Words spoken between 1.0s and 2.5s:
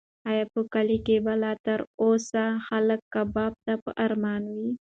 کې به لا تر اوسه